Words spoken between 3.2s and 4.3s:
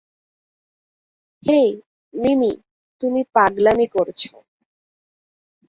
পাগলামি করছ।